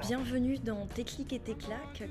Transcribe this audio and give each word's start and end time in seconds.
Bienvenue 0.00 0.58
dans 0.58 0.86
Tes 0.86 1.02
clics 1.02 1.32
et 1.32 1.40
tes. 1.40 1.56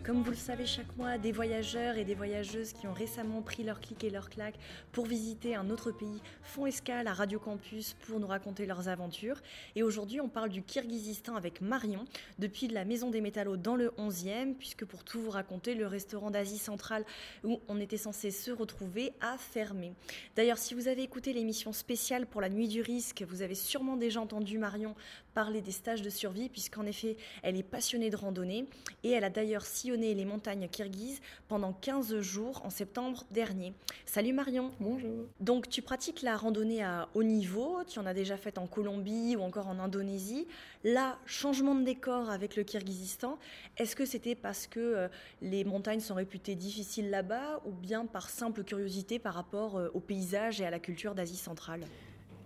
Comme 0.03 0.21
vous 0.21 0.31
le 0.31 0.35
savez, 0.35 0.65
chaque 0.65 0.95
mois, 0.97 1.17
des 1.17 1.31
voyageurs 1.31 1.95
et 1.95 2.03
des 2.03 2.15
voyageuses 2.15 2.73
qui 2.73 2.85
ont 2.85 2.93
récemment 2.93 3.41
pris 3.41 3.63
leurs 3.63 3.79
clics 3.79 4.03
et 4.03 4.09
leurs 4.09 4.29
claques 4.29 4.59
pour 4.91 5.05
visiter 5.05 5.55
un 5.55 5.69
autre 5.69 5.91
pays 5.91 6.21
font 6.43 6.65
escale 6.65 7.07
à 7.07 7.13
Radio 7.13 7.39
Campus 7.39 7.95
pour 8.05 8.19
nous 8.19 8.27
raconter 8.27 8.65
leurs 8.65 8.89
aventures. 8.89 9.41
Et 9.75 9.83
aujourd'hui, 9.83 10.19
on 10.19 10.27
parle 10.27 10.49
du 10.49 10.63
Kirghizistan 10.63 11.35
avec 11.35 11.61
Marion, 11.61 12.03
depuis 12.39 12.67
de 12.67 12.73
la 12.73 12.83
Maison 12.83 13.09
des 13.09 13.21
Métallos 13.21 13.57
dans 13.57 13.75
le 13.75 13.89
11e, 13.97 14.55
puisque 14.55 14.85
pour 14.85 15.05
tout 15.05 15.21
vous 15.21 15.31
raconter, 15.31 15.73
le 15.73 15.87
restaurant 15.87 16.29
d'Asie 16.29 16.57
centrale 16.57 17.05
où 17.45 17.61
on 17.69 17.79
était 17.79 17.97
censé 17.97 18.31
se 18.31 18.51
retrouver 18.51 19.13
a 19.21 19.37
fermé. 19.37 19.93
D'ailleurs, 20.35 20.57
si 20.57 20.73
vous 20.73 20.89
avez 20.89 21.03
écouté 21.03 21.31
l'émission 21.31 21.71
spéciale 21.71 22.27
pour 22.27 22.41
la 22.41 22.49
Nuit 22.49 22.67
du 22.67 22.81
Risque, 22.81 23.23
vous 23.27 23.41
avez 23.41 23.55
sûrement 23.55 23.95
déjà 23.95 24.19
entendu 24.19 24.57
Marion 24.57 24.93
parler 25.37 25.61
des 25.61 25.71
stages 25.71 26.01
de 26.01 26.09
survie, 26.09 26.49
puisqu'en 26.49 26.87
effet, 26.87 27.15
elle 27.43 27.57
est 27.57 27.61
passionnée 27.61 28.09
de 28.09 28.15
randonnée 28.15 28.65
et 29.03 29.11
elle 29.11 29.23
a 29.23 29.29
d'ailleurs 29.29 29.67
sillonné 29.67 30.15
les 30.15 30.25
montagnes 30.25 30.67
kirghizes 30.67 31.21
pendant 31.47 31.73
15 31.73 32.21
jours 32.21 32.65
en 32.65 32.71
septembre 32.71 33.23
dernier. 33.29 33.71
Salut 34.07 34.33
Marion 34.33 34.71
Bonjour. 34.79 35.27
Donc 35.39 35.69
tu 35.69 35.83
pratiques 35.83 36.23
la 36.23 36.35
randonnée 36.35 36.81
à 36.81 37.07
haut 37.13 37.21
niveau, 37.21 37.83
tu 37.87 37.99
en 37.99 38.07
as 38.07 38.15
déjà 38.15 38.35
fait 38.35 38.57
en 38.57 38.65
Colombie 38.65 39.35
ou 39.35 39.41
encore 39.41 39.67
en 39.67 39.77
Indonésie. 39.77 40.47
Là, 40.83 41.19
changement 41.27 41.75
de 41.75 41.83
décor 41.83 42.31
avec 42.31 42.55
le 42.55 42.63
Kirghizistan. 42.63 43.37
Est-ce 43.77 43.95
que 43.95 44.05
c'était 44.05 44.33
parce 44.33 44.65
que 44.65 44.79
euh, 44.79 45.07
les 45.43 45.63
montagnes 45.63 45.99
sont 45.99 46.15
réputées 46.15 46.55
difficiles 46.55 47.11
là-bas 47.11 47.61
ou 47.67 47.73
bien 47.73 48.07
par 48.07 48.31
simple 48.31 48.63
curiosité 48.63 49.19
par 49.19 49.35
rapport 49.35 49.77
euh, 49.77 49.89
au 49.93 49.99
paysage 49.99 50.61
et 50.61 50.65
à 50.65 50.71
la 50.71 50.79
culture 50.79 51.13
d'Asie 51.13 51.37
centrale? 51.37 51.81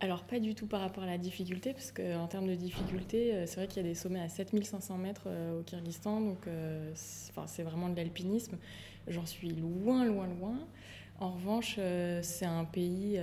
Alors 0.03 0.23
pas 0.23 0.39
du 0.39 0.55
tout 0.55 0.65
par 0.65 0.81
rapport 0.81 1.03
à 1.03 1.07
la 1.07 1.19
difficulté, 1.19 1.73
parce 1.73 1.91
qu'en 1.91 2.25
termes 2.25 2.47
de 2.47 2.55
difficulté, 2.55 3.35
euh, 3.35 3.45
c'est 3.45 3.57
vrai 3.57 3.67
qu'il 3.67 3.83
y 3.83 3.85
a 3.85 3.87
des 3.87 3.93
sommets 3.93 4.19
à 4.19 4.29
7500 4.29 4.97
mètres 4.97 5.25
euh, 5.27 5.59
au 5.59 5.61
Kyrgyzstan, 5.61 6.21
donc 6.21 6.47
euh, 6.47 6.91
c'est 6.95 7.61
vraiment 7.61 7.87
de 7.87 7.95
l'alpinisme. 7.95 8.57
J'en 9.07 9.27
suis 9.27 9.51
loin, 9.51 10.03
loin, 10.03 10.25
loin. 10.25 10.57
En 11.19 11.29
revanche, 11.33 11.75
c'est 12.23 12.45
un 12.45 12.65
pays 12.65 13.19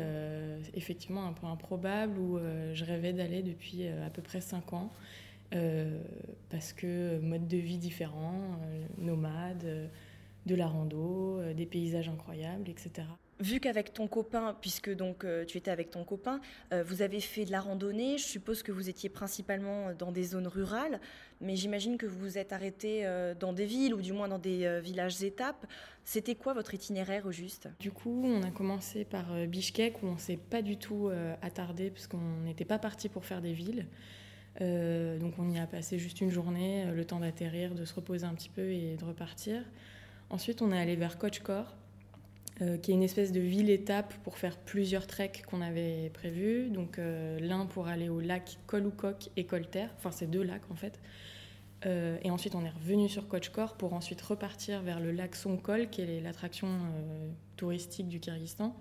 effectivement 0.74 1.26
un 1.26 1.32
peu 1.32 1.48
improbable 1.48 2.16
où 2.16 2.38
je 2.72 2.84
rêvais 2.84 3.12
d'aller 3.12 3.42
depuis 3.42 3.88
à 3.88 4.08
peu 4.10 4.22
près 4.22 4.40
5 4.40 4.72
ans. 4.72 4.92
parce 6.48 6.72
que 6.72 7.18
mode 7.18 7.48
de 7.48 7.56
vie 7.56 7.78
différent, 7.78 8.40
nomade, 8.98 9.90
de 10.46 10.54
la 10.54 10.68
rando, 10.68 11.40
des 11.56 11.66
paysages 11.66 12.08
incroyables, 12.08 12.68
etc. 12.68 13.02
Vu 13.40 13.60
qu'avec 13.60 13.92
ton 13.92 14.08
copain, 14.08 14.56
puisque 14.60 14.92
donc 14.92 15.24
euh, 15.24 15.44
tu 15.44 15.58
étais 15.58 15.70
avec 15.70 15.90
ton 15.90 16.02
copain, 16.02 16.40
euh, 16.72 16.82
vous 16.82 17.02
avez 17.02 17.20
fait 17.20 17.44
de 17.44 17.52
la 17.52 17.60
randonnée, 17.60 18.18
je 18.18 18.24
suppose 18.24 18.64
que 18.64 18.72
vous 18.72 18.88
étiez 18.88 19.08
principalement 19.08 19.92
dans 19.94 20.10
des 20.10 20.24
zones 20.24 20.48
rurales, 20.48 21.00
mais 21.40 21.54
j'imagine 21.54 21.98
que 21.98 22.06
vous 22.06 22.18
vous 22.18 22.38
êtes 22.38 22.52
arrêté 22.52 23.06
euh, 23.06 23.34
dans 23.34 23.52
des 23.52 23.64
villes 23.64 23.94
ou 23.94 24.00
du 24.00 24.12
moins 24.12 24.26
dans 24.26 24.40
des 24.40 24.64
euh, 24.64 24.80
villages 24.80 25.22
étapes. 25.22 25.66
C'était 26.02 26.34
quoi 26.34 26.52
votre 26.52 26.74
itinéraire 26.74 27.26
au 27.26 27.30
juste? 27.30 27.68
Du 27.78 27.92
coup, 27.92 28.22
on 28.24 28.42
a 28.42 28.50
commencé 28.50 29.04
par 29.04 29.32
euh, 29.32 29.46
Bishkek 29.46 30.02
où 30.02 30.06
on 30.06 30.18
s'est 30.18 30.36
pas 30.38 30.62
du 30.62 30.76
tout 30.76 31.08
euh, 31.08 31.36
attardé 31.40 31.90
parce 31.90 32.08
qu'on 32.08 32.40
n'était 32.44 32.64
pas 32.64 32.80
parti 32.80 33.08
pour 33.08 33.24
faire 33.24 33.40
des 33.40 33.52
villes. 33.52 33.86
Euh, 34.60 35.18
donc 35.18 35.34
on 35.38 35.48
y 35.50 35.58
a 35.58 35.66
passé 35.66 35.98
juste 35.98 36.20
une 36.20 36.30
journée, 36.30 36.86
euh, 36.86 36.92
le 36.92 37.04
temps 37.04 37.20
d'atterrir, 37.20 37.74
de 37.74 37.84
se 37.84 37.94
reposer 37.94 38.24
un 38.26 38.34
petit 38.34 38.48
peu 38.48 38.72
et 38.72 38.96
de 38.96 39.04
repartir. 39.04 39.62
Ensuite, 40.30 40.60
on 40.62 40.72
est 40.72 40.80
allé 40.80 40.96
vers 40.96 41.18
Kochkor, 41.18 41.76
euh, 42.60 42.76
qui 42.76 42.90
est 42.90 42.94
une 42.94 43.04
espèce 43.04 43.30
de 43.30 43.38
ville-étape 43.38 44.12
pour 44.24 44.36
faire 44.36 44.56
plusieurs 44.56 45.06
treks 45.06 45.44
qu'on 45.46 45.60
avait 45.60 46.10
prévus. 46.12 46.70
Donc 46.70 46.98
euh, 46.98 47.38
l'un 47.38 47.66
pour 47.66 47.86
aller 47.86 48.08
au 48.08 48.18
lac 48.18 48.58
Kolukok 48.66 49.28
et 49.36 49.44
Kolter, 49.44 49.86
enfin 49.96 50.10
c'est 50.10 50.28
deux 50.28 50.42
lacs 50.42 50.68
en 50.68 50.74
fait. 50.74 51.00
Euh, 51.86 52.18
et 52.22 52.32
ensuite, 52.32 52.56
on 52.56 52.64
est 52.64 52.70
revenu 52.70 53.08
sur 53.08 53.28
Kochkor 53.28 53.76
pour 53.76 53.92
ensuite 53.92 54.20
repartir 54.22 54.82
vers 54.82 54.98
le 54.98 55.12
lac 55.12 55.36
Songkol, 55.36 55.88
qui 55.88 56.00
est 56.00 56.20
l'attraction 56.20 56.68
touristique 57.56 58.08
du 58.08 58.18
Kyrgyzstan. 58.18 58.74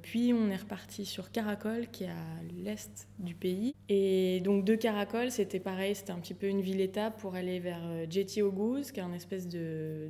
Puis 0.00 0.32
on 0.32 0.48
est 0.48 0.56
reparti 0.56 1.04
sur 1.04 1.30
Karakol, 1.30 1.88
qui 1.90 2.04
est 2.04 2.08
à 2.08 2.42
l'est 2.64 3.06
du 3.18 3.34
pays. 3.34 3.74
Et 3.90 4.40
donc 4.40 4.64
de 4.64 4.74
Karakol, 4.74 5.30
c'était 5.30 5.60
pareil, 5.60 5.94
c'était 5.94 6.12
un 6.12 6.18
petit 6.18 6.32
peu 6.32 6.46
une 6.46 6.62
ville-étape 6.62 7.20
pour 7.20 7.34
aller 7.34 7.60
vers 7.60 8.10
Jetioguz, 8.10 8.90
qui 8.90 9.00
est 9.00 9.02
un 9.02 9.12
espèce 9.12 9.46
de, 9.46 10.08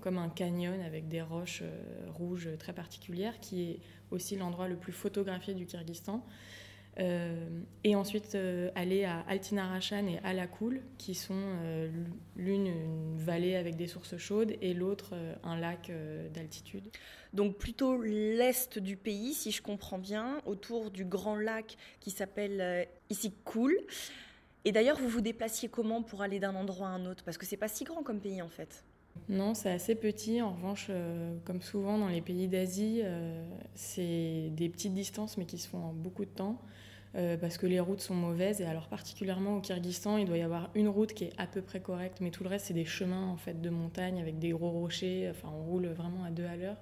comme 0.00 0.18
un 0.18 0.28
canyon 0.28 0.80
avec 0.80 1.08
des 1.08 1.22
roches 1.22 1.62
euh, 1.62 2.10
rouges 2.10 2.48
très 2.58 2.72
particulières, 2.72 3.38
qui 3.40 3.70
est 3.70 3.80
aussi 4.10 4.36
l'endroit 4.36 4.68
le 4.68 4.76
plus 4.76 4.92
photographié 4.92 5.54
du 5.54 5.66
Kyrgyzstan. 5.66 6.24
Euh, 6.98 7.60
et 7.84 7.94
ensuite 7.94 8.34
euh, 8.34 8.70
aller 8.74 9.04
à 9.04 9.20
Altinarachan 9.28 10.06
et 10.08 10.18
Alakul, 10.24 10.82
qui 10.98 11.14
sont 11.14 11.40
l'une 12.36 12.66
une 12.66 13.16
vallée 13.16 13.54
avec 13.54 13.76
des 13.76 13.86
sources 13.86 14.16
chaudes 14.16 14.54
et 14.60 14.74
l'autre 14.74 15.14
un 15.44 15.56
lac 15.58 15.92
d'altitude. 16.32 16.90
Donc 17.32 17.58
plutôt 17.58 18.00
l'est 18.02 18.78
du 18.78 18.96
pays, 18.96 19.34
si 19.34 19.50
je 19.50 19.62
comprends 19.62 19.98
bien, 19.98 20.40
autour 20.46 20.90
du 20.90 21.04
grand 21.04 21.36
lac 21.36 21.76
qui 22.00 22.10
s'appelle 22.10 22.60
euh, 22.60 22.84
Issyk-Kul. 23.10 23.76
Et 24.64 24.72
d'ailleurs, 24.72 24.98
vous 24.98 25.08
vous 25.08 25.20
déplaciez 25.20 25.68
comment 25.68 26.02
pour 26.02 26.22
aller 26.22 26.40
d'un 26.40 26.54
endroit 26.54 26.88
à 26.88 26.90
un 26.90 27.06
autre? 27.06 27.24
Parce 27.24 27.38
que 27.38 27.46
c'est 27.46 27.56
pas 27.56 27.68
si 27.68 27.84
grand 27.84 28.02
comme 28.02 28.20
pays 28.20 28.42
en 28.42 28.48
fait. 28.48 28.84
Non, 29.28 29.54
c'est 29.54 29.70
assez 29.70 29.94
petit. 29.94 30.40
En 30.42 30.52
revanche, 30.52 30.86
euh, 30.90 31.36
comme 31.44 31.60
souvent 31.62 31.98
dans 31.98 32.08
les 32.08 32.20
pays 32.22 32.48
d'Asie, 32.48 33.00
euh, 33.04 33.44
c'est 33.74 34.50
des 34.52 34.68
petites 34.68 34.94
distances 34.94 35.36
mais 35.38 35.44
qui 35.46 35.58
se 35.58 35.68
font 35.68 35.78
en 35.78 35.92
beaucoup 35.92 36.24
de 36.24 36.30
temps. 36.30 36.58
euh, 37.16 37.36
parce 37.38 37.58
que 37.58 37.66
les 37.66 37.80
routes 37.80 38.00
sont 38.02 38.14
mauvaises 38.14 38.60
et 38.60 38.66
alors 38.66 38.88
particulièrement 38.88 39.56
au 39.56 39.60
Kyrgyzstan 39.62 40.18
il 40.18 40.26
doit 40.26 40.36
y 40.38 40.42
avoir 40.42 40.70
une 40.74 40.88
route 40.88 41.14
qui 41.14 41.24
est 41.24 41.32
à 41.38 41.46
peu 41.46 41.62
près 41.62 41.80
correcte 41.80 42.18
mais 42.20 42.30
tout 42.30 42.44
le 42.44 42.50
reste 42.50 42.66
c'est 42.66 42.74
des 42.74 42.84
chemins 42.84 43.26
en 43.28 43.36
fait 43.38 43.60
de 43.62 43.70
montagne 43.70 44.20
avec 44.20 44.38
des 44.38 44.50
gros 44.50 44.70
rochers 44.70 45.28
enfin 45.30 45.48
on 45.52 45.64
roule 45.64 45.86
vraiment 45.88 46.24
à 46.24 46.30
deux 46.30 46.44
à 46.46 46.56
l'heure 46.56 46.76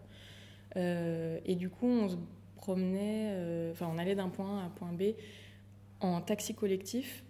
et 1.45 1.55
du 1.55 1.71
coup 1.71 1.87
on 1.87 2.09
se 2.09 2.17
promenait 2.57 3.71
enfin 3.73 3.89
on 3.95 3.99
allait 3.99 4.17
d'un 4.17 4.29
point 4.29 4.63
A 4.63 4.67
à 4.67 4.71
point 4.71 4.93
B 4.93 5.15
en 6.01 6.21
taxi 6.21 6.55
collectif 6.55 7.25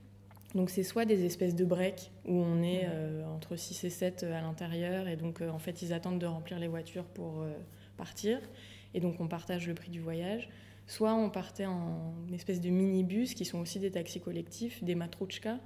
donc 0.56 0.70
c'est 0.70 0.82
soit 0.82 1.04
des 1.04 1.24
espèces 1.24 1.54
de 1.54 1.64
breaks 1.64 2.10
où 2.24 2.34
on 2.34 2.62
est 2.62 2.86
euh, 2.88 3.24
entre 3.26 3.54
6 3.54 3.84
et 3.84 3.90
7 3.90 4.24
à 4.24 4.40
l'intérieur 4.40 5.06
et 5.06 5.16
donc 5.16 5.40
euh, 5.40 5.50
en 5.50 5.58
fait 5.58 5.82
ils 5.82 5.92
attendent 5.92 6.18
de 6.18 6.26
remplir 6.26 6.58
les 6.58 6.66
voitures 6.66 7.04
pour 7.04 7.42
euh, 7.42 7.52
partir 7.96 8.40
et 8.94 9.00
donc 9.00 9.20
on 9.20 9.28
partage 9.28 9.68
le 9.68 9.74
prix 9.74 9.90
du 9.90 10.00
voyage. 10.00 10.48
Soit 10.88 11.14
on 11.14 11.30
partait 11.30 11.66
en 11.66 12.14
espèce 12.32 12.60
de 12.60 12.70
minibus 12.70 13.34
qui 13.34 13.44
sont 13.44 13.58
aussi 13.58 13.80
des 13.80 13.90
taxis 13.90 14.20
collectifs, 14.20 14.82
des 14.84 14.94
matrouchkas, 14.94 15.58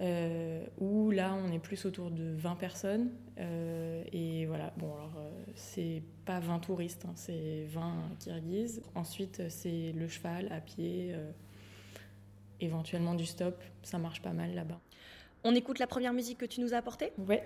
euh, 0.00 0.62
où 0.78 1.10
là 1.10 1.34
on 1.34 1.50
est 1.52 1.58
plus 1.58 1.86
autour 1.86 2.10
de 2.10 2.34
20 2.36 2.56
personnes 2.56 3.10
euh, 3.38 4.04
et 4.12 4.44
voilà 4.44 4.74
bon 4.76 4.92
alors 4.92 5.14
euh, 5.16 5.30
c'est 5.54 6.02
pas 6.26 6.38
20 6.38 6.58
touristes 6.58 7.06
hein, 7.06 7.12
c'est 7.14 7.64
20 7.68 7.94
kirghizes 8.18 8.82
ensuite 8.94 9.40
euh, 9.40 9.46
c'est 9.48 9.92
le 9.92 10.06
cheval 10.06 10.52
à 10.52 10.60
pied 10.60 11.12
euh, 11.12 11.30
éventuellement 12.60 13.14
du 13.14 13.26
stop 13.26 13.56
ça 13.82 13.98
marche 13.98 14.22
pas 14.22 14.32
mal 14.32 14.54
là-bas 14.54 14.80
On 15.44 15.54
écoute 15.54 15.78
la 15.78 15.86
première 15.86 16.12
musique 16.12 16.38
que 16.38 16.46
tu 16.46 16.60
nous 16.60 16.74
as 16.74 16.78
apportée? 16.78 17.12
Ouais. 17.18 17.44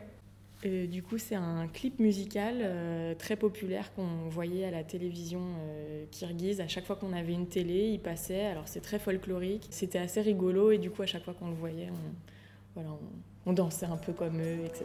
Euh, 0.66 0.86
du 0.86 1.02
coup, 1.02 1.16
c'est 1.16 1.34
un 1.34 1.68
clip 1.68 1.98
musical 1.98 2.56
euh, 2.60 3.14
très 3.14 3.36
populaire 3.36 3.94
qu'on 3.94 4.28
voyait 4.28 4.66
à 4.66 4.70
la 4.70 4.84
télévision 4.84 5.40
euh, 5.40 6.04
kirghize. 6.10 6.60
À 6.60 6.68
chaque 6.68 6.84
fois 6.84 6.96
qu'on 6.96 7.14
avait 7.14 7.32
une 7.32 7.46
télé, 7.46 7.88
il 7.88 8.00
passait. 8.00 8.44
Alors, 8.44 8.68
c'est 8.68 8.80
très 8.80 8.98
folklorique. 8.98 9.66
C'était 9.70 9.98
assez 9.98 10.20
rigolo 10.20 10.70
et 10.70 10.78
du 10.78 10.90
coup, 10.90 11.02
à 11.02 11.06
chaque 11.06 11.24
fois 11.24 11.34
qu'on 11.34 11.48
le 11.48 11.54
voyait, 11.54 11.88
on, 11.90 12.74
voilà, 12.74 12.90
on, 12.90 13.50
on 13.50 13.52
dansait 13.54 13.86
un 13.86 13.96
peu 13.96 14.12
comme 14.12 14.38
eux, 14.38 14.64
etc. 14.66 14.84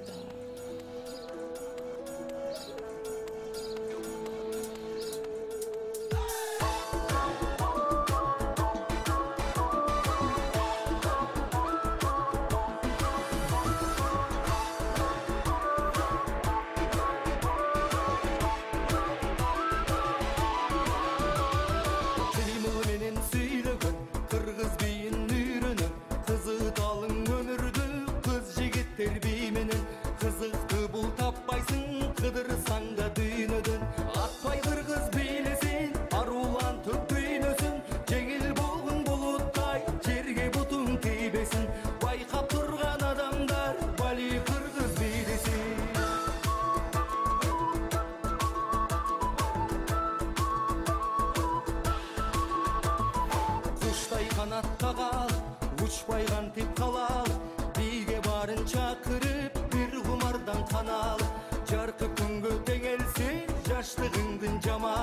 ұшпайған 55.96 56.48
тек 56.56 56.72
қалал 56.76 57.30
биге 57.78 58.18
барынша 58.26 58.88
кіріп 59.06 59.60
бір 59.76 59.94
ғұмардан 60.08 60.66
қанал 60.72 61.24
жарқы 61.70 62.10
күнге 62.20 62.52
теңелсе 62.68 63.30
жастығыңдың 63.70 64.60
жаман 64.68 64.95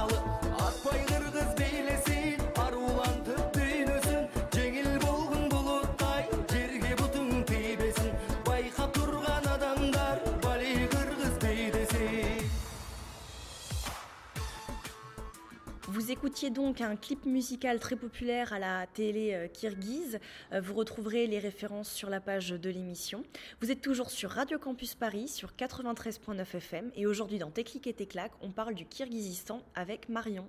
écoutiez 16.22 16.50
donc 16.50 16.80
un 16.80 16.94
clip 16.94 17.26
musical 17.26 17.80
très 17.80 17.96
populaire 17.96 18.52
à 18.52 18.60
la 18.60 18.86
télé 18.86 19.34
euh, 19.34 19.48
kirghize. 19.48 20.20
Euh, 20.52 20.60
Vous 20.60 20.74
retrouverez 20.74 21.26
les 21.26 21.40
références 21.40 21.90
sur 21.90 22.08
la 22.10 22.20
page 22.20 22.50
de 22.50 22.70
l'émission. 22.70 23.24
Vous 23.60 23.72
êtes 23.72 23.80
toujours 23.80 24.08
sur 24.08 24.30
Radio 24.30 24.56
Campus 24.56 24.94
Paris 24.94 25.26
sur 25.26 25.50
93.9 25.58 26.42
FM 26.58 26.92
et 26.94 27.08
aujourd'hui 27.08 27.40
dans 27.40 27.50
Téclic 27.50 27.88
et 27.88 27.92
Téclac, 27.92 28.30
on 28.40 28.52
parle 28.52 28.76
du 28.76 28.86
Kirghizistan 28.86 29.62
avec 29.74 30.08
Marion. 30.08 30.46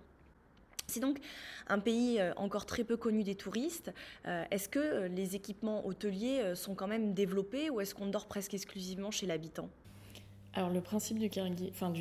C'est 0.85 0.99
donc 0.99 1.17
un 1.65 1.79
pays 1.79 2.19
euh, 2.19 2.35
encore 2.35 2.67
très 2.67 2.83
peu 2.83 2.95
connu 2.95 3.23
des 3.23 3.33
touristes. 3.33 3.91
Est-ce 4.25 4.69
que 4.69 5.07
les 5.07 5.35
équipements 5.35 5.87
hôteliers 5.87 6.53
sont 6.53 6.75
quand 6.75 6.87
même 6.87 7.15
développés 7.15 7.71
ou 7.71 7.81
est-ce 7.81 7.95
qu'on 7.95 8.05
dort 8.05 8.27
presque 8.27 8.53
exclusivement 8.53 9.09
chez 9.09 9.25
l'habitant? 9.25 9.71
Alors 10.55 10.69
le 10.69 10.81
principe 10.81 11.17
du, 11.17 11.29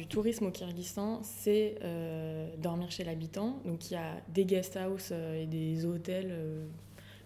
tourisme 0.06 0.46
au 0.46 0.50
Kyrgyzstan, 0.50 1.20
c'est 1.22 1.76
euh, 1.82 2.46
dormir 2.58 2.90
chez 2.90 3.02
l'habitant. 3.02 3.58
Donc 3.64 3.90
il 3.90 3.94
y 3.94 3.96
a 3.96 4.16
des 4.28 4.44
guest 4.44 4.76
house 4.76 5.08
euh, 5.10 5.42
et 5.42 5.46
des 5.46 5.86
hôtels 5.86 6.28
euh, 6.30 6.66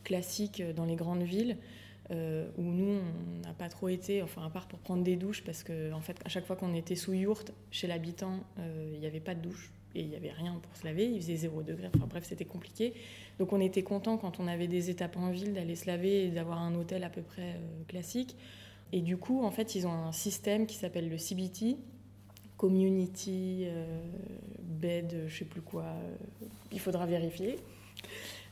classiques 0.04 0.62
dans 0.76 0.84
les 0.84 0.96
grandes 0.96 1.22
villes 1.22 1.56
où 2.08 2.62
nous 2.62 3.00
on 3.00 3.40
n'a 3.44 3.52
pas 3.52 3.68
trop 3.68 3.88
été, 3.88 4.22
enfin 4.22 4.46
à 4.46 4.48
part 4.48 4.68
pour 4.68 4.78
prendre 4.78 5.02
des 5.02 5.16
douches 5.16 5.42
parce 5.42 5.64
que 5.64 5.92
en 5.92 6.00
fait 6.00 6.16
à 6.24 6.28
chaque 6.28 6.46
fois 6.46 6.54
qu'on 6.54 6.72
était 6.72 6.94
sous 6.94 7.14
yourte 7.14 7.52
chez 7.72 7.88
l'habitant, 7.88 8.44
il 8.92 9.00
n'y 9.00 9.06
avait 9.08 9.18
pas 9.18 9.34
de 9.34 9.40
douche 9.40 9.72
et 9.96 10.02
il 10.02 10.08
n'y 10.10 10.14
avait 10.14 10.30
rien 10.30 10.54
pour 10.62 10.76
se 10.76 10.84
laver, 10.84 11.06
il 11.06 11.20
faisait 11.20 11.34
0 11.34 11.64
degré, 11.64 11.88
enfin 11.92 12.06
bref 12.08 12.22
c'était 12.22 12.44
compliqué. 12.44 12.94
Donc 13.40 13.52
on 13.52 13.60
était 13.60 13.82
content 13.82 14.18
quand 14.18 14.38
on 14.38 14.46
avait 14.46 14.68
des 14.68 14.88
étapes 14.88 15.16
en 15.16 15.32
ville 15.32 15.52
d'aller 15.52 15.74
se 15.74 15.88
laver 15.88 16.26
et 16.26 16.28
d'avoir 16.28 16.62
un 16.62 16.76
hôtel 16.76 17.02
à 17.02 17.10
peu 17.10 17.22
près 17.22 17.56
classique. 17.88 18.36
Et 18.92 19.00
du 19.00 19.16
coup, 19.16 19.44
en 19.44 19.50
fait, 19.50 19.74
ils 19.74 19.86
ont 19.86 19.92
un 19.92 20.12
système 20.12 20.66
qui 20.66 20.76
s'appelle 20.76 21.08
le 21.08 21.18
CBT, 21.18 21.76
Community 22.56 23.64
euh, 23.66 24.00
Bed, 24.62 25.24
je 25.26 25.38
sais 25.38 25.44
plus 25.44 25.60
quoi, 25.60 25.84
euh, 25.84 26.16
il 26.72 26.80
faudra 26.80 27.04
vérifier. 27.04 27.58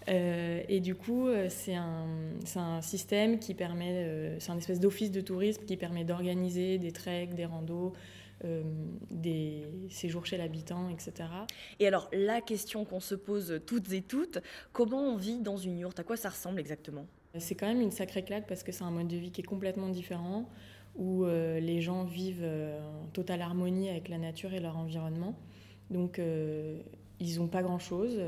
Euh, 0.09 0.63
et 0.69 0.81
du 0.81 0.95
coup, 0.95 1.29
euh, 1.29 1.49
c'est 1.49 1.75
un, 1.75 2.81
système 2.83 3.39
qui 3.39 3.55
permet, 3.55 3.93
euh, 3.93 4.37
c'est 4.39 4.51
un 4.51 4.59
espèce 4.59 4.81
d'office 4.81 5.11
de 5.11 5.21
tourisme 5.21 5.65
qui 5.65 5.77
permet 5.77 6.05
d'organiser 6.05 6.79
des 6.79 6.93
treks, 6.93 7.35
des 7.35 7.47
randos, 7.47 7.93
euh, 8.45 8.63
des 9.11 9.65
séjours 9.91 10.27
chez 10.27 10.37
l'habitant, 10.37 10.91
etc. 10.91 11.29
Et 11.81 11.87
alors, 11.87 12.09
la 12.13 12.41
question 12.41 12.85
qu'on 12.85 13.01
se 13.01 13.15
pose 13.15 13.61
toutes 13.67 13.93
et 13.93 14.03
toutes, 14.03 14.41
comment 14.73 15.01
on 15.01 15.17
vit 15.17 15.41
dans 15.41 15.57
une 15.57 15.79
yourte 15.79 15.99
À 16.01 16.05
quoi 16.05 16.17
ça 16.17 16.29
ressemble 16.29 16.61
exactement? 16.61 17.07
C'est 17.39 17.55
quand 17.55 17.67
même 17.67 17.81
une 17.81 17.91
sacrée 17.91 18.23
claque 18.23 18.47
parce 18.47 18.63
que 18.63 18.73
c'est 18.73 18.85
un 18.85 18.91
mode 18.91 19.09
de 19.09 19.17
vie 19.17 19.31
qui 19.31 19.41
est 19.41 19.45
complètement 19.45 19.89
différent, 19.89 20.49
où 20.97 21.25
euh, 21.25 21.59
les 21.59 21.81
gens 21.81 22.05
vivent 22.05 22.45
euh, 22.45 22.81
en 23.03 23.07
totale 23.09 23.43
harmonie 23.43 23.89
avec 23.89 24.09
la 24.09 24.19
nature 24.19 24.55
et 24.55 24.61
leur 24.61 24.77
environnement. 24.77 25.35
Donc 25.91 26.19
euh, 26.19 26.79
ils 27.21 27.39
n'ont 27.39 27.49
pas 27.49 27.63
grand-chose. 27.63 28.21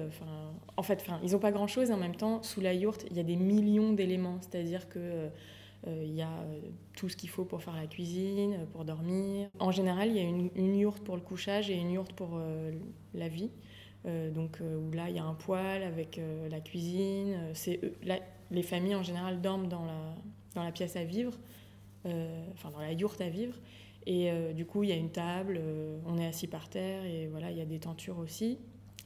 En 0.76 0.82
fait, 0.82 1.04
ils 1.22 1.32
n'ont 1.32 1.38
pas 1.38 1.52
grand-chose 1.52 1.90
et 1.90 1.92
en 1.92 1.98
même 1.98 2.16
temps, 2.16 2.42
sous 2.42 2.60
la 2.60 2.74
yourte, 2.74 3.06
il 3.10 3.16
y 3.16 3.20
a 3.20 3.24
des 3.24 3.36
millions 3.36 3.92
d'éléments. 3.92 4.38
C'est-à-dire 4.40 4.88
que 4.88 5.28
il 5.88 6.14
y 6.14 6.22
a 6.22 6.32
tout 6.96 7.08
ce 7.08 7.16
qu'il 7.16 7.28
faut 7.28 7.44
pour 7.44 7.62
faire 7.62 7.76
la 7.76 7.86
cuisine, 7.86 8.66
pour 8.72 8.84
dormir. 8.84 9.48
En 9.60 9.70
général, 9.70 10.08
il 10.08 10.16
y 10.16 10.18
a 10.18 10.22
une, 10.22 10.50
une 10.56 10.74
yourte 10.74 11.04
pour 11.04 11.14
le 11.14 11.20
couchage 11.20 11.70
et 11.70 11.74
une 11.74 11.92
yourte 11.92 12.12
pour 12.12 12.40
la 13.14 13.28
vie. 13.28 13.50
Donc 14.04 14.60
où 14.60 14.90
là, 14.92 15.08
il 15.08 15.16
y 15.16 15.20
a 15.20 15.24
un 15.24 15.34
poêle 15.34 15.84
avec 15.84 16.20
la 16.50 16.60
cuisine. 16.60 17.36
Les 18.50 18.62
familles 18.62 18.94
en 18.94 19.02
général 19.02 19.40
dorment 19.40 19.68
dans 19.68 19.84
la, 19.84 20.14
dans 20.54 20.62
la 20.62 20.72
pièce 20.72 20.96
à 20.96 21.04
vivre, 21.04 21.38
euh, 22.06 22.44
enfin 22.52 22.70
dans 22.70 22.80
la 22.80 22.92
yourte 22.92 23.20
à 23.20 23.28
vivre. 23.28 23.54
Et 24.06 24.30
euh, 24.30 24.52
du 24.52 24.64
coup, 24.66 24.84
il 24.84 24.90
y 24.90 24.92
a 24.92 24.96
une 24.96 25.10
table, 25.10 25.58
euh, 25.60 25.98
on 26.06 26.18
est 26.18 26.26
assis 26.26 26.46
par 26.46 26.68
terre 26.68 27.04
et 27.04 27.26
voilà, 27.26 27.50
il 27.50 27.58
y 27.58 27.60
a 27.60 27.66
des 27.66 27.78
tentures 27.78 28.18
aussi. 28.18 28.58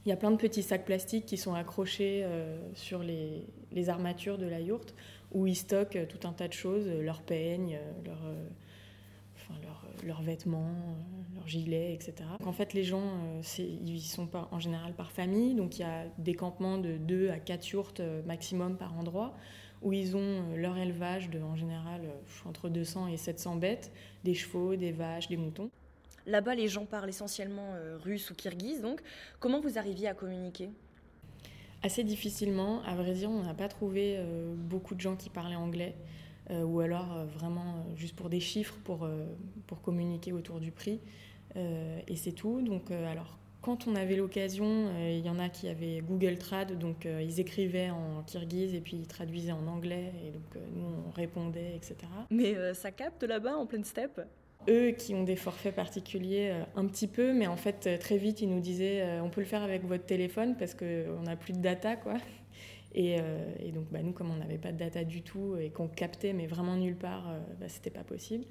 Il 0.05 0.09
y 0.09 0.11
a 0.11 0.15
plein 0.15 0.31
de 0.31 0.37
petits 0.37 0.63
sacs 0.63 0.85
plastiques 0.85 1.25
qui 1.27 1.37
sont 1.37 1.53
accrochés 1.53 2.25
sur 2.73 3.03
les, 3.03 3.45
les 3.71 3.89
armatures 3.89 4.39
de 4.39 4.47
la 4.47 4.59
yourte 4.59 4.95
où 5.31 5.45
ils 5.45 5.55
stockent 5.55 6.07
tout 6.07 6.27
un 6.27 6.33
tas 6.33 6.47
de 6.47 6.53
choses, 6.53 6.87
leurs 6.87 7.21
peignes, 7.21 7.77
leurs, 8.03 9.80
leurs 10.03 10.21
vêtements, 10.21 10.69
euh, 10.69 11.35
leurs 11.35 11.47
gilets, 11.47 11.93
etc. 11.93 12.13
Donc, 12.39 12.47
en 12.47 12.53
fait, 12.53 12.73
les 12.73 12.83
gens, 12.83 13.03
euh, 13.03 13.41
ils 13.59 14.01
sont 14.01 14.27
pas, 14.27 14.47
en 14.51 14.59
général 14.59 14.93
par 14.93 15.11
famille, 15.11 15.55
donc 15.55 15.77
il 15.77 15.81
y 15.81 15.85
a 15.85 16.05
des 16.17 16.33
campements 16.33 16.77
de 16.77 16.97
2 16.97 17.29
à 17.29 17.39
4 17.39 17.69
yourtes 17.69 17.99
euh, 17.99 18.21
maximum 18.23 18.77
par 18.77 18.97
endroit 18.97 19.33
où 19.81 19.93
ils 19.93 20.15
ont 20.15 20.55
leur 20.55 20.77
élevage 20.77 21.31
de, 21.31 21.39
en 21.41 21.55
général, 21.55 22.01
entre 22.45 22.69
200 22.69 23.07
et 23.07 23.17
700 23.17 23.55
bêtes, 23.55 23.91
des 24.23 24.35
chevaux, 24.35 24.75
des 24.75 24.91
vaches, 24.91 25.27
des 25.27 25.37
moutons. 25.37 25.71
Là-bas, 26.27 26.53
les 26.53 26.67
gens 26.67 26.85
parlent 26.85 27.09
essentiellement 27.09 27.73
russe 28.03 28.29
ou 28.29 28.35
kirghize, 28.35 28.81
donc 28.81 29.01
comment 29.39 29.59
vous 29.59 29.79
arriviez 29.79 30.07
à 30.07 30.13
communiquer? 30.13 30.69
Assez 31.81 32.03
difficilement, 32.03 32.83
à 32.83 32.93
vrai 32.93 33.13
dire, 33.13 33.31
on 33.31 33.41
n'a 33.41 33.55
pas 33.55 33.69
trouvé 33.69 34.23
beaucoup 34.55 34.93
de 34.93 35.01
gens 35.01 35.15
qui 35.15 35.31
parlaient 35.31 35.55
anglais, 35.55 35.95
ou 36.63 36.79
alors 36.81 37.11
euh, 37.15 37.25
vraiment 37.25 37.75
euh, 37.77 37.95
juste 37.95 38.15
pour 38.15 38.29
des 38.29 38.39
chiffres, 38.39 38.75
pour, 38.83 39.03
euh, 39.05 39.25
pour 39.67 39.81
communiquer 39.81 40.33
autour 40.33 40.59
du 40.59 40.71
prix, 40.71 40.99
Euh, 41.57 41.99
et 42.07 42.15
c'est 42.15 42.31
tout. 42.31 42.61
Donc, 42.61 42.91
euh, 42.91 43.11
alors, 43.11 43.37
quand 43.61 43.85
on 43.87 43.95
avait 43.95 44.15
l'occasion, 44.15 44.65
euh, 44.65 45.19
il 45.19 45.25
y 45.25 45.29
en 45.29 45.37
a 45.37 45.49
qui 45.49 45.67
avaient 45.67 45.99
Google 46.01 46.37
Trad, 46.37 46.79
donc 46.79 47.05
euh, 47.05 47.21
ils 47.21 47.39
écrivaient 47.41 47.89
en 47.89 48.23
kirghize 48.25 48.73
et 48.73 48.79
puis 48.79 48.95
ils 48.97 49.07
traduisaient 49.07 49.51
en 49.51 49.67
anglais, 49.67 50.13
et 50.25 50.31
donc 50.31 50.55
euh, 50.55 50.59
nous 50.73 50.85
on 51.07 51.11
répondait, 51.11 51.75
etc. 51.75 51.95
Mais 52.29 52.55
euh, 52.55 52.73
ça 52.73 52.91
capte 52.91 53.23
là-bas, 53.23 53.55
en 53.57 53.65
pleine 53.65 53.83
steppe? 53.83 54.21
Eux 54.69 54.91
qui 54.91 55.13
ont 55.13 55.23
des 55.23 55.35
forfaits 55.35 55.75
particuliers, 55.75 56.51
euh, 56.51 56.63
un 56.81 56.85
petit 56.85 57.07
peu, 57.07 57.33
mais 57.33 57.47
en 57.47 57.57
fait, 57.57 57.85
euh, 57.87 57.97
très 57.97 58.17
vite, 58.17 58.41
ils 58.41 58.49
nous 58.49 58.61
disaient 58.61 59.01
euh, 59.01 59.21
on 59.23 59.29
peut 59.29 59.41
le 59.41 59.47
faire 59.47 59.63
avec 59.63 59.83
votre 59.85 60.05
téléphone 60.05 60.55
parce 60.57 60.73
qu'on 60.73 61.23
n'a 61.23 61.35
plus 61.35 61.53
de 61.53 61.61
data, 61.61 61.97
quoi. 61.97 62.13
Et, 62.93 63.17
euh, 63.19 63.53
et 63.59 63.71
donc, 63.71 63.85
bah, 63.91 64.01
nous, 64.01 64.11
comme 64.11 64.31
on 64.31 64.37
n'avait 64.37 64.57
pas 64.57 64.71
de 64.71 64.77
data 64.77 65.03
du 65.03 65.21
tout 65.21 65.55
et 65.57 65.69
qu'on 65.69 65.87
captait, 65.87 66.33
mais 66.33 66.47
vraiment 66.47 66.75
nulle 66.75 66.97
part, 66.97 67.29
euh, 67.29 67.39
bah, 67.59 67.69
c'était 67.69 67.89
pas 67.89 68.03
possible. 68.03 68.45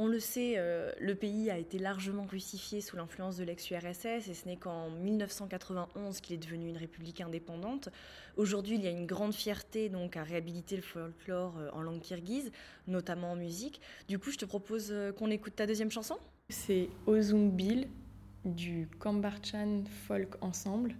On 0.00 0.06
le 0.06 0.20
sait, 0.20 0.54
euh, 0.58 0.92
le 1.00 1.16
pays 1.16 1.50
a 1.50 1.58
été 1.58 1.76
largement 1.76 2.24
russifié 2.24 2.80
sous 2.80 2.94
l'influence 2.94 3.36
de 3.36 3.42
l'ex-URSS 3.42 4.28
et 4.28 4.34
ce 4.34 4.46
n'est 4.46 4.56
qu'en 4.56 4.90
1991 4.90 6.20
qu'il 6.20 6.36
est 6.36 6.38
devenu 6.38 6.68
une 6.68 6.76
république 6.76 7.20
indépendante. 7.20 7.88
Aujourd'hui, 8.36 8.76
il 8.76 8.84
y 8.84 8.86
a 8.86 8.92
une 8.92 9.06
grande 9.06 9.34
fierté 9.34 9.88
donc 9.88 10.16
à 10.16 10.22
réhabiliter 10.22 10.76
le 10.76 10.82
folklore 10.82 11.58
euh, 11.58 11.70
en 11.72 11.82
langue 11.82 11.98
kirghize, 11.98 12.52
notamment 12.86 13.32
en 13.32 13.36
musique. 13.36 13.80
Du 14.06 14.20
coup, 14.20 14.30
je 14.30 14.38
te 14.38 14.44
propose 14.44 14.94
qu'on 15.16 15.32
écoute 15.32 15.56
ta 15.56 15.66
deuxième 15.66 15.90
chanson 15.90 16.16
C'est 16.48 16.88
Ozumbil 17.08 17.88
du 18.44 18.88
Kambarchan 19.00 19.82
Folk 20.06 20.36
Ensemble. 20.42 20.94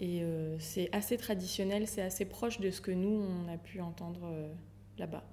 Et 0.00 0.22
euh, 0.22 0.56
c'est 0.58 0.94
assez 0.94 1.16
traditionnel, 1.16 1.86
c'est 1.86 2.02
assez 2.02 2.24
proche 2.26 2.60
de 2.60 2.70
ce 2.70 2.80
que 2.80 2.90
nous, 2.90 3.08
on 3.08 3.48
a 3.52 3.56
pu 3.56 3.80
entendre 3.80 4.20
euh, 4.24 4.52
là-bas. 4.98 5.24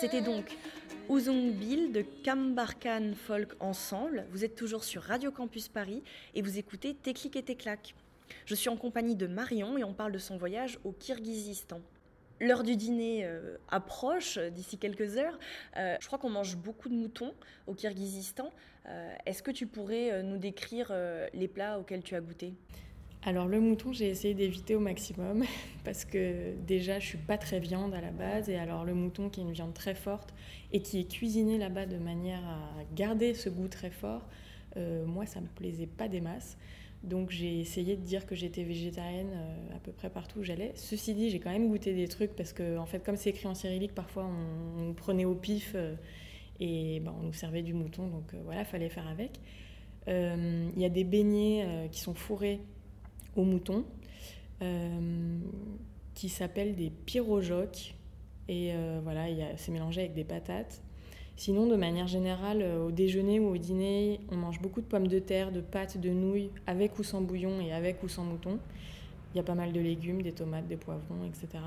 C'était 0.00 0.20
donc 0.20 0.56
Ouzong 1.08 1.52
Bill 1.52 1.90
de 1.90 2.04
Kambarkan 2.24 3.14
Folk 3.16 3.52
Ensemble. 3.58 4.26
Vous 4.30 4.44
êtes 4.44 4.54
toujours 4.54 4.84
sur 4.84 5.02
Radio 5.02 5.32
Campus 5.32 5.68
Paris 5.68 6.04
et 6.34 6.42
vous 6.42 6.56
écoutez 6.56 6.94
Téclic 6.94 7.34
et 7.34 7.42
Téclac. 7.42 7.96
Je 8.46 8.54
suis 8.54 8.68
en 8.68 8.76
compagnie 8.76 9.16
de 9.16 9.26
Marion 9.26 9.76
et 9.76 9.82
on 9.82 9.92
parle 9.92 10.12
de 10.12 10.18
son 10.18 10.36
voyage 10.36 10.78
au 10.84 10.92
Kirghizistan. 10.92 11.80
L'heure 12.40 12.62
du 12.62 12.76
dîner 12.76 13.24
euh, 13.24 13.56
approche 13.68 14.38
euh, 14.38 14.50
d'ici 14.50 14.78
quelques 14.78 15.16
heures. 15.16 15.38
Euh, 15.76 15.96
je 16.00 16.06
crois 16.06 16.18
qu'on 16.18 16.30
mange 16.30 16.56
beaucoup 16.56 16.88
de 16.88 16.94
moutons 16.94 17.34
au 17.66 17.74
Kirghizistan. 17.74 18.50
Est-ce 19.26 19.42
que 19.42 19.50
tu 19.50 19.66
pourrais 19.66 20.22
nous 20.22 20.38
décrire 20.38 20.94
les 21.34 21.46
plats 21.46 21.78
auxquels 21.78 22.02
tu 22.02 22.14
as 22.14 22.22
goûté? 22.22 22.54
Alors 23.22 23.46
le 23.46 23.60
mouton, 23.60 23.92
j'ai 23.92 24.08
essayé 24.08 24.32
d'éviter 24.32 24.76
au 24.76 24.80
maximum 24.80 25.44
parce 25.84 26.06
que 26.06 26.54
déjà 26.66 26.98
je 26.98 27.04
suis 27.04 27.18
pas 27.18 27.36
très 27.36 27.60
viande 27.60 27.92
à 27.92 28.00
la 28.00 28.12
base 28.12 28.48
et 28.48 28.56
alors 28.56 28.86
le 28.86 28.94
mouton 28.94 29.28
qui 29.28 29.40
est 29.40 29.42
une 29.42 29.52
viande 29.52 29.74
très 29.74 29.94
forte 29.94 30.32
et 30.72 30.80
qui 30.80 31.00
est 31.00 31.12
cuisiné 31.12 31.58
là-bas 31.58 31.84
de 31.84 31.98
manière 31.98 32.42
à 32.42 32.82
garder 32.94 33.34
ce 33.34 33.50
goût 33.50 33.68
très 33.68 33.90
fort, 33.90 34.26
moi 34.76 35.26
ça 35.26 35.42
me 35.42 35.48
plaisait 35.48 35.86
pas 35.86 36.08
des 36.08 36.22
masses. 36.22 36.56
Donc 37.02 37.30
j'ai 37.30 37.60
essayé 37.60 37.96
de 37.96 38.02
dire 38.02 38.26
que 38.26 38.34
j'étais 38.34 38.64
végétarienne 38.64 39.30
euh, 39.32 39.76
à 39.76 39.78
peu 39.78 39.92
près 39.92 40.10
partout 40.10 40.40
où 40.40 40.42
j'allais. 40.42 40.72
Ceci 40.74 41.14
dit, 41.14 41.30
j'ai 41.30 41.38
quand 41.38 41.50
même 41.50 41.68
goûté 41.68 41.94
des 41.94 42.08
trucs 42.08 42.34
parce 42.34 42.52
que 42.52 42.76
en 42.76 42.86
fait 42.86 43.04
comme 43.04 43.16
c'est 43.16 43.30
écrit 43.30 43.46
en 43.46 43.54
cyrillique, 43.54 43.94
parfois 43.94 44.26
on, 44.26 44.88
on 44.88 44.94
prenait 44.94 45.24
au 45.24 45.34
pif 45.34 45.72
euh, 45.74 45.94
et 46.60 47.00
ben, 47.00 47.14
on 47.18 47.22
nous 47.22 47.32
servait 47.32 47.62
du 47.62 47.72
mouton, 47.72 48.08
donc 48.08 48.34
euh, 48.34 48.40
voilà, 48.44 48.64
fallait 48.64 48.88
faire 48.88 49.06
avec. 49.06 49.40
Il 50.06 50.80
y 50.80 50.86
a 50.86 50.88
des 50.88 51.04
beignets 51.04 51.88
qui 51.92 52.00
sont 52.00 52.14
fourrés 52.14 52.60
au 53.36 53.44
mouton, 53.44 53.84
qui 56.14 56.30
s'appellent 56.30 56.74
des 56.74 56.88
pyrojoks. 56.88 57.94
Et 58.48 58.72
euh, 58.72 59.00
voilà, 59.02 59.26
c'est 59.56 59.70
mélangé 59.70 60.00
avec 60.00 60.14
des 60.14 60.24
patates. 60.24 60.82
Sinon, 61.38 61.68
de 61.68 61.76
manière 61.76 62.08
générale, 62.08 62.62
euh, 62.62 62.86
au 62.86 62.90
déjeuner 62.90 63.38
ou 63.38 63.50
au 63.50 63.56
dîner, 63.56 64.18
on 64.32 64.34
mange 64.34 64.60
beaucoup 64.60 64.80
de 64.80 64.86
pommes 64.86 65.06
de 65.06 65.20
terre, 65.20 65.52
de 65.52 65.60
pâtes, 65.60 65.96
de 65.96 66.10
nouilles, 66.10 66.50
avec 66.66 66.98
ou 66.98 67.04
sans 67.04 67.20
bouillon 67.20 67.60
et 67.60 67.72
avec 67.72 68.02
ou 68.02 68.08
sans 68.08 68.24
mouton. 68.24 68.58
Il 69.32 69.36
y 69.36 69.40
a 69.40 69.44
pas 69.44 69.54
mal 69.54 69.72
de 69.72 69.78
légumes, 69.78 70.20
des 70.20 70.32
tomates, 70.32 70.66
des 70.66 70.76
poivrons, 70.76 71.24
etc. 71.24 71.62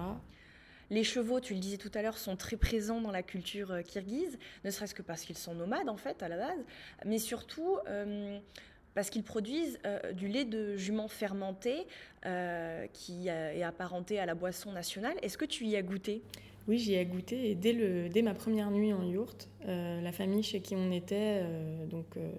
Les 0.90 1.06
chevaux, 1.06 1.40
tu 1.40 1.54
le 1.54 1.62
disais 1.62 1.78
tout 1.78 1.92
à 1.94 2.02
l'heure, 2.02 2.18
sont 2.18 2.36
très 2.36 2.58
présents 2.58 3.00
dans 3.00 3.12
la 3.12 3.24
culture 3.24 3.72
euh, 3.72 3.82
kirghize, 3.82 4.38
ne 4.66 4.72
serait-ce 4.72 4.94
que 4.94 5.04
parce 5.04 5.22
qu'ils 5.22 5.38
sont 5.38 5.56
nomades 5.56 5.88
en 5.88 5.96
fait 5.96 6.22
à 6.22 6.28
la 6.28 6.36
base, 6.36 6.66
mais 7.06 7.18
surtout 7.18 7.78
euh, 7.88 8.40
parce 8.94 9.10
qu'ils 9.10 9.24
produisent 9.24 9.80
du 10.16 10.28
lait 10.28 10.44
de 10.44 10.76
jument 10.76 11.08
fermenté 11.08 11.88
qui 12.92 13.30
est 13.30 13.64
apparenté 13.64 14.20
à 14.20 14.26
la 14.26 14.36
boisson 14.36 14.74
nationale. 14.74 15.16
Est-ce 15.22 15.38
que 15.38 15.46
tu 15.46 15.64
y 15.64 15.78
as 15.78 15.82
goûté? 15.82 16.24
Oui, 16.72 16.80
j'y 16.80 16.94
ai 16.94 17.06
goûté 17.06 17.52
et 17.52 17.56
dès, 17.56 17.74
le, 17.74 18.08
dès 18.08 18.22
ma 18.22 18.34
première 18.34 18.72
nuit 18.72 18.94
en 18.94 19.04
yourte, 19.04 19.50
euh, 19.68 20.00
la 20.00 20.14
famille 20.14 20.42
chez 20.42 20.62
qui 20.62 20.74
on 20.78 20.90
était 20.90 21.42
euh, 21.44 21.86
donc, 21.86 22.16
euh, 22.16 22.32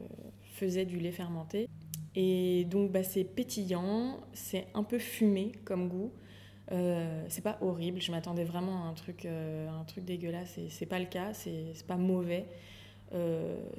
faisait 0.55 0.87
du 0.87 0.99
lait 0.99 1.13
fermenté. 1.13 1.69
Et 2.15 2.65
donc 2.65 2.91
bah, 2.91 3.03
c'est 3.03 3.25
pétillant, 3.25 4.21
c'est 4.33 4.69
un 4.73 4.85
peu 4.85 4.99
fumé 4.99 5.53
comme 5.67 5.87
goût. 5.91 6.13
C'est 7.29 7.43
pas 7.43 7.59
horrible, 7.61 8.01
je 8.01 8.11
m'attendais 8.11 8.45
vraiment 8.45 8.87
à 8.87 8.89
un 8.89 8.95
truc, 8.95 9.29
dégueulasse 9.99 10.59
c'est 10.71 10.87
pas 10.87 10.99
le 10.99 11.05
cas, 11.05 11.35
c'est 11.35 11.87
pas 11.87 11.99
mauvais. 11.99 12.47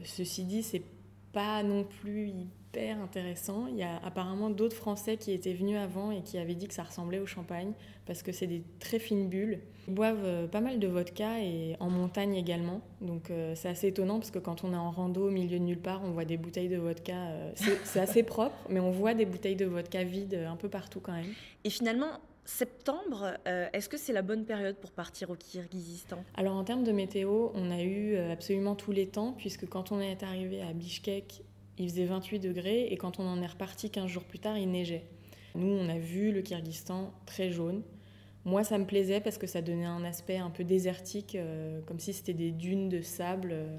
Ceci 0.04 0.44
dit, 0.44 0.62
c'est 0.62 0.84
pas 1.32 1.64
non 1.64 1.84
plus 1.84 2.32
hyper 2.74 3.00
intéressant. 3.02 3.68
Il 3.68 3.78
y 3.78 3.84
a 3.84 3.98
apparemment 4.04 4.50
d'autres 4.50 4.76
Français 4.76 5.18
qui 5.18 5.32
étaient 5.32 5.54
venus 5.54 5.78
avant 5.78 6.12
et 6.12 6.22
qui 6.22 6.38
avaient 6.38 6.56
dit 6.56 6.68
que 6.68 6.74
ça 6.74 6.84
ressemblait 6.84 7.20
au 7.20 7.26
champagne 7.26 7.74
parce 8.06 8.24
que 8.24 8.32
c'est 8.32 8.48
des 8.48 8.64
très 8.80 9.00
fines 9.00 9.30
bulles. 9.30 9.60
Ils 9.88 9.94
boivent 9.94 10.26
euh, 10.26 10.48
pas 10.48 10.62
mal 10.62 10.80
de 10.80 10.88
vodka 10.88 11.40
et 11.40 11.76
en 11.80 11.90
montagne 11.90 12.36
également. 12.36 12.82
Donc 13.02 13.30
euh, 13.30 13.54
c'est 13.56 13.70
assez 13.70 13.88
étonnant 13.88 14.20
parce 14.20 14.32
que 14.32 14.40
quand 14.40 14.64
on 14.64 14.74
est 14.74 14.78
en 14.78 14.92
rando 14.92 15.28
au 15.28 15.32
milieu 15.32 15.60
de 15.60 15.64
nulle 15.64 15.80
part, 15.80 16.02
on 16.04 16.12
voit 16.12 16.26
des 16.26 16.38
bouteilles 16.38 16.70
de 16.70 16.78
vodka. 16.78 17.14
euh, 17.14 17.52
c'est 17.84 18.00
assez 18.00 18.24
propre, 18.24 18.56
mais 18.70 18.80
on 18.80 18.92
voit 18.92 19.14
des 19.14 19.26
bouteilles 19.26 19.56
de 19.56 19.66
vodka 19.66 20.04
vides 20.04 20.36
un 20.36 20.56
peu 20.56 20.70
partout 20.70 21.00
quand 21.00 21.14
même. 21.14 21.34
Et 21.64 21.70
finalement, 21.70 22.20
septembre, 22.46 23.38
euh, 23.48 23.68
est-ce 23.72 23.88
que 23.88 23.98
c'est 23.98 24.14
la 24.14 24.22
bonne 24.22 24.46
période 24.46 24.76
pour 24.78 24.92
partir 24.92 25.30
au 25.30 25.36
Kirghizistan? 25.36 26.24
Alors 26.36 26.56
en 26.56 26.64
termes 26.64 26.84
de 26.84 26.92
météo, 26.92 27.50
on 27.54 27.72
a 27.72 27.82
eu 27.84 28.18
absolument 28.18 28.76
tous 28.76 28.92
les 28.92 29.08
temps, 29.08 29.34
puisque 29.38 29.68
quand 29.68 29.92
on 29.92 30.02
est 30.02 30.24
arrivé 30.24 30.62
à 30.62 30.74
Bishkek, 30.74 31.44
il 31.78 31.90
faisait 31.90 32.06
28 32.06 32.40
degrés, 32.40 32.88
et 32.92 32.98
quand 32.98 33.20
on 33.20 33.28
en 33.28 33.42
est 33.42 33.48
reparti 33.48 33.90
15 33.90 34.10
jours 34.10 34.24
plus 34.24 34.40
tard, 34.40 34.58
il 34.58 34.70
neigeait. 34.70 35.06
Nous, 35.56 35.68
on 35.68 35.90
a 35.90 35.98
vu 35.98 36.32
le 36.32 36.42
Kyrgyzstan 36.42 37.14
très 37.26 37.52
jaune. 37.52 37.84
Moi, 38.46 38.64
ça 38.64 38.78
me 38.78 38.86
plaisait 38.86 39.22
parce 39.22 39.38
que 39.38 39.48
ça 39.48 39.62
donnait 39.62 39.86
un 39.86 40.04
aspect 40.04 40.38
un 40.38 40.50
peu 40.50 40.64
désertique, 40.64 41.36
euh, 41.36 41.82
comme 41.86 42.00
si 42.00 42.14
c'était 42.14 42.34
des 42.34 42.52
dunes 42.52 42.90
de 42.90 43.02
sable, 43.02 43.52
euh, 43.54 43.78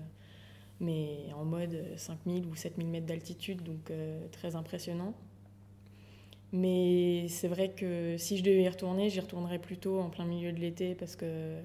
mais 0.81 1.33
en 1.37 1.45
mode 1.45 1.85
5000 1.97 2.47
ou 2.47 2.55
7000 2.55 2.89
mètres 2.89 3.07
d'altitude, 3.07 3.63
donc 3.63 3.91
euh, 3.91 4.27
très 4.33 4.57
impressionnant. 4.57 5.15
Mais 6.53 7.27
c'est 7.29 7.49
vrai 7.49 7.71
que 7.71 8.17
si 8.17 8.39
je 8.39 8.45
devais 8.45 8.63
y 8.63 8.69
retourner, 8.69 9.11
j'y 9.11 9.21
retournerais 9.21 9.59
plutôt 9.59 9.99
en 9.99 10.09
plein 10.09 10.25
milieu 10.25 10.53
de 10.53 10.61
l'été 10.61 10.95
parce 10.95 11.17
que 11.17 11.57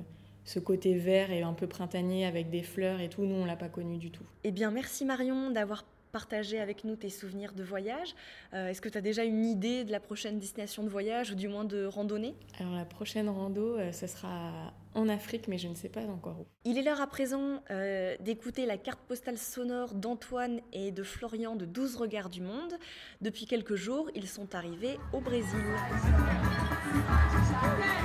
ce 0.46 0.58
côté 0.58 0.96
vert 0.96 1.32
et 1.32 1.44
un 1.44 1.54
peu 1.54 1.68
printanier 1.68 2.26
avec 2.26 2.50
des 2.50 2.64
fleurs 2.64 3.00
et 3.00 3.08
tout, 3.08 3.24
nous, 3.24 3.36
on 3.36 3.46
l'a 3.46 3.56
pas 3.56 3.70
connu 3.70 3.98
du 3.98 4.10
tout. 4.10 4.24
Eh 4.44 4.52
bien, 4.52 4.72
merci 4.72 5.06
Marion 5.06 5.52
d'avoir 5.52 5.86
partagé 6.12 6.60
avec 6.60 6.84
nous 6.84 6.96
tes 6.96 7.10
souvenirs 7.10 7.54
de 7.54 7.64
voyage. 7.64 8.16
Euh, 8.54 8.70
Est-ce 8.70 8.82
que 8.82 8.90
tu 8.90 8.98
as 8.98 9.02
déjà 9.02 9.24
une 9.24 9.46
idée 9.46 9.84
de 9.84 9.92
la 9.92 10.00
prochaine 10.00 10.40
destination 10.40 10.84
de 10.84 10.90
voyage 10.90 11.32
ou 11.32 11.36
du 11.36 11.48
moins 11.48 11.66
de 11.66 11.86
randonnée? 11.86 12.36
Alors 12.60 12.76
la 12.76 12.86
prochaine 12.86 13.30
rando, 13.30 13.78
euh, 13.78 13.92
ce 13.92 14.08
sera 14.08 14.74
en 14.96 15.08
Afrique, 15.08 15.48
mais 15.48 15.58
je 15.58 15.68
ne 15.68 15.76
sais 15.76 15.90
pas 15.90 16.02
encore 16.02 16.40
où. 16.42 16.46
Il 16.66 16.78
est 16.78 16.82
l'heure 16.82 17.02
à 17.02 17.08
présent 17.08 17.62
euh, 17.70 18.16
d'écouter 18.20 18.66
la 18.66 18.78
carte 18.78 19.00
postale 19.08 19.38
sonore 19.38 19.94
d'Antoine 19.94 20.62
et 20.74 20.92
de 20.92 21.04
Florian 21.04 21.56
de 21.56 21.66
12 21.66 21.96
regards 21.96 22.30
du 22.30 22.42
monde. 22.42 22.74
Depuis 23.22 23.46
quelques 23.46 23.76
jours, 23.76 24.10
ils 24.16 24.28
sont 24.28 24.56
arrivés 24.56 24.98
au 25.14 25.22
Brésil. 25.22 25.64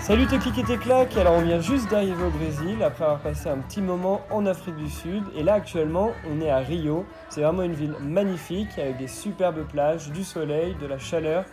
Salut 0.01 0.27
tes 0.27 0.39
clics 0.39 0.59
et 0.59 0.65
tes 0.65 0.77
claques 0.77 1.17
Alors 1.17 1.35
on 1.35 1.41
vient 1.41 1.61
juste 1.61 1.91
d'arriver 1.91 2.25
au 2.25 2.31
Brésil 2.31 2.83
après 2.83 3.05
avoir 3.05 3.21
passé 3.21 3.49
un 3.49 3.57
petit 3.57 3.81
moment 3.81 4.21
en 4.31 4.45
Afrique 4.45 4.77
du 4.77 4.91
Sud 4.91 5.23
et 5.35 5.43
là 5.43 5.55
actuellement 5.55 6.11
on 6.31 6.43
est 6.43 6.51
à 6.51 6.59
Rio. 6.59 7.07
C'est 7.31 7.41
vraiment 7.41 7.63
une 7.63 7.73
ville 7.73 7.95
magnifique 8.01 8.79
avec 8.79 8.99
des 8.99 9.09
superbes 9.09 9.65
plages, 9.67 10.11
du 10.11 10.23
soleil, 10.23 10.77
de 10.81 10.87
la 10.87 10.99
chaleur. 10.99 11.45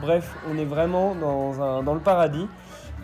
Bref, 0.00 0.36
on 0.48 0.56
est 0.56 0.64
vraiment 0.64 1.14
dans, 1.14 1.94
le 1.94 2.00
paradis. 2.00 2.46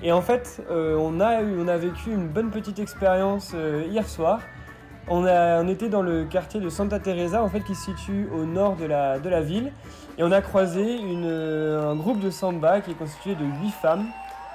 Et 0.02 0.12
en 0.12 0.20
fait, 0.20 0.62
euh, 0.70 0.96
on, 0.96 1.20
a 1.20 1.42
on 1.42 1.66
a 1.66 1.76
vécu 1.78 2.12
une 2.12 2.28
bonne 2.28 2.50
petite 2.50 2.78
expérience 2.78 3.52
euh, 3.54 3.84
hier 3.88 4.06
soir. 4.06 4.40
On, 5.08 5.66
était 5.66 5.88
dans 5.88 6.02
le 6.02 6.24
quartier 6.24 6.60
de 6.60 6.68
Santa 6.68 7.00
Teresa 7.00 7.42
en 7.42 7.48
fait 7.48 7.60
qui 7.60 7.74
se 7.74 7.86
situe 7.86 8.28
au 8.32 8.44
nord 8.44 8.76
de 8.76 8.84
la, 8.84 9.40
ville 9.40 9.72
et 10.16 10.22
on 10.22 10.30
a 10.30 10.40
croisé 10.40 11.00
un 11.00 11.96
groupe 11.96 12.20
de 12.20 12.30
samba 12.30 12.80
qui 12.80 12.92
est 12.92 12.94
constitué 12.94 13.34
de 13.34 13.44
8 13.44 13.70
femmes 13.70 14.06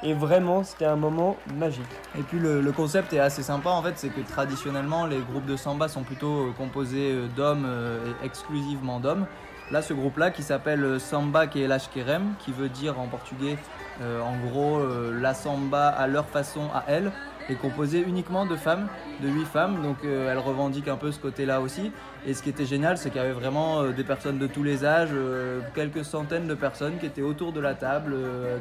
et 0.03 0.13
vraiment 0.13 0.63
c'était 0.63 0.85
un 0.85 0.95
moment 0.95 1.37
magique. 1.55 1.85
Et 2.17 2.21
puis 2.23 2.39
le, 2.39 2.71
concept 2.71 3.13
est 3.13 3.19
assez 3.19 3.43
sympa 3.43 3.69
en 3.69 3.81
fait, 3.81 3.93
c'est 3.95 4.09
que 4.09 4.21
traditionnellement 4.21 5.05
les 5.05 5.19
groupes 5.19 5.45
de 5.45 5.55
samba 5.55 5.87
sont 5.87 6.03
plutôt 6.03 6.47
euh, 6.47 6.51
composés 6.57 7.11
euh, 7.11 7.27
d'hommes 7.35 7.65
euh, 7.67 8.13
et 8.21 8.25
exclusivement 8.25 8.99
d'hommes. 8.99 9.25
Là 9.71 9.81
ce 9.81 9.93
groupe 9.93 10.17
là 10.17 10.31
qui 10.31 10.43
s'appelle 10.43 10.99
Samba 10.99 11.47
Keelash 11.47 11.89
Kerem, 11.89 12.33
qui 12.39 12.51
veut 12.51 12.69
dire 12.69 12.99
en 12.99 13.07
portugais 13.07 13.57
en 13.99 14.37
gros 14.47 14.79
la 15.11 15.33
samba 15.33 15.89
à 15.89 16.07
leur 16.07 16.25
façon 16.27 16.69
à 16.73 16.85
elles, 16.87 17.11
est 17.53 17.55
composé 17.55 18.03
uniquement 18.05 18.45
de 18.45 18.55
femmes, 18.55 18.87
de 19.21 19.27
8 19.27 19.45
femmes, 19.45 19.81
donc 19.81 19.97
euh, 20.03 20.31
elles 20.31 20.37
revendiquent 20.37 20.87
un 20.87 20.97
peu 20.97 21.11
ce 21.11 21.19
côté-là 21.19 21.61
aussi. 21.61 21.91
Et 22.25 22.33
ce 22.33 22.43
qui 22.43 22.49
était 22.49 22.65
génial, 22.65 22.97
c'est 22.97 23.09
qu'il 23.09 23.21
y 23.21 23.23
avait 23.23 23.33
vraiment 23.33 23.81
euh, 23.81 23.91
des 23.91 24.03
personnes 24.03 24.37
de 24.37 24.47
tous 24.47 24.63
les 24.63 24.85
âges, 24.85 25.09
euh, 25.13 25.61
quelques 25.73 26.03
centaines 26.03 26.47
de 26.47 26.55
personnes 26.55 26.97
qui 26.99 27.05
étaient 27.05 27.21
autour 27.21 27.53
de 27.53 27.59
la 27.59 27.73
table, 27.73 28.15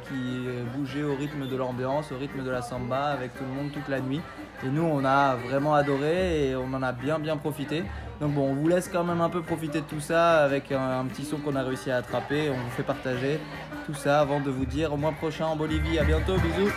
qui 0.09 0.49
bougeaient 0.77 1.03
au 1.03 1.15
rythme 1.15 1.49
de 1.49 1.57
l'ambiance, 1.57 2.13
au 2.13 2.19
rythme 2.19 2.45
de 2.45 2.51
la 2.51 2.63
samba, 2.63 3.07
avec 3.07 3.35
tout 3.35 3.45
le 3.45 3.63
monde 3.63 3.73
toute 3.73 3.89
la 3.89 4.01
nuit. 4.01 4.21
Et 4.65 4.69
nous, 4.69 4.85
on 4.85 5.05
a 5.05 5.37
vraiment 5.37 5.75
adoré 5.75 6.49
et 6.49 6.57
on 6.57 6.73
en 6.73 6.83
a 6.83 6.93
bien 6.93 7.19
bien 7.19 7.37
profité. 7.37 7.83
Donc 8.21 8.33
bon, 8.33 8.51
on 8.51 8.55
vous 8.55 8.69
laisse 8.69 8.89
quand 8.89 9.05
même 9.05 9.21
un 9.21 9.29
peu 9.29 9.43
profiter 9.43 9.81
de 9.81 9.87
tout 9.87 10.01
ça 10.01 10.43
avec 10.43 10.73
un, 10.73 11.01
un 11.01 11.05
petit 11.05 11.25
son 11.25 11.37
qu'on 11.39 11.57
a 11.57 11.63
réussi 11.63 11.91
à 11.91 11.97
attraper. 11.97 12.51
On 12.51 12.55
vous 12.55 12.71
fait 12.71 12.83
partager 12.83 13.39
tout 13.85 13.95
ça 13.95 14.21
avant 14.21 14.41
de 14.41 14.51
vous 14.51 14.67
dire 14.67 14.93
au 14.93 14.97
mois 14.97 15.13
prochain 15.13 15.47
en 15.47 15.57
Bolivie. 15.57 15.99
À 15.99 16.05
bientôt, 16.05 16.35
bisous. 16.35 16.73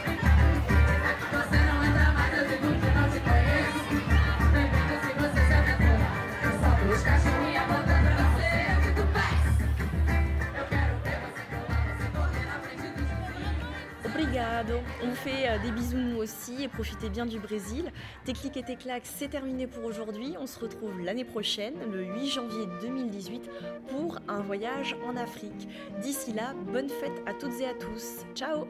Vous 15.09 15.15
fait 15.15 15.49
euh, 15.49 15.57
des 15.59 15.71
bisous 15.71 15.97
nous 15.97 16.17
aussi 16.17 16.63
et 16.63 16.67
profitez 16.67 17.09
bien 17.09 17.25
du 17.25 17.39
Brésil. 17.39 17.91
Tes 18.25 18.33
clics 18.33 18.57
et 18.57 18.63
tes 18.63 18.75
claques, 18.75 19.05
c'est 19.05 19.29
terminé 19.29 19.65
pour 19.65 19.85
aujourd'hui. 19.85 20.35
On 20.39 20.45
se 20.45 20.59
retrouve 20.59 21.01
l'année 21.01 21.25
prochaine, 21.25 21.73
le 21.91 22.03
8 22.03 22.27
janvier 22.27 22.67
2018, 22.81 23.49
pour 23.87 24.19
un 24.27 24.41
voyage 24.41 24.95
en 25.07 25.15
Afrique. 25.15 25.67
D'ici 26.01 26.33
là, 26.33 26.53
bonne 26.71 26.89
fête 26.89 27.23
à 27.25 27.33
toutes 27.33 27.59
et 27.59 27.67
à 27.67 27.73
tous. 27.73 28.25
Ciao 28.35 28.67